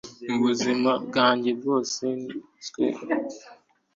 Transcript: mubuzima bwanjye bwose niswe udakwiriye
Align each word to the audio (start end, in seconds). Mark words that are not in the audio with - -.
mubuzima 0.27 0.91
bwanjye 1.07 1.49
bwose 1.59 2.03
niswe 2.23 2.85
udakwiriye 3.01 3.45